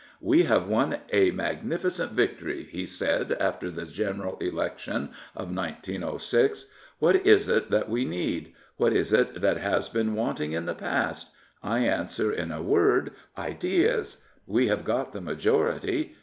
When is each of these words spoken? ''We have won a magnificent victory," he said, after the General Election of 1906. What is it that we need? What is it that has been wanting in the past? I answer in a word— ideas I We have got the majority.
''We 0.19 0.45
have 0.45 0.67
won 0.67 0.97
a 1.13 1.29
magnificent 1.29 2.13
victory," 2.13 2.63
he 2.71 2.87
said, 2.87 3.33
after 3.33 3.69
the 3.69 3.85
General 3.85 4.35
Election 4.39 5.11
of 5.35 5.55
1906. 5.55 6.65
What 6.97 7.17
is 7.17 7.47
it 7.47 7.69
that 7.69 7.87
we 7.87 8.03
need? 8.03 8.51
What 8.77 8.93
is 8.93 9.13
it 9.13 9.41
that 9.41 9.57
has 9.57 9.89
been 9.89 10.15
wanting 10.15 10.53
in 10.53 10.65
the 10.65 10.73
past? 10.73 11.29
I 11.61 11.81
answer 11.85 12.31
in 12.31 12.51
a 12.51 12.63
word— 12.63 13.11
ideas 13.51 14.23
I 14.23 14.25
We 14.47 14.67
have 14.69 14.83
got 14.83 15.13
the 15.13 15.21
majority. 15.21 16.15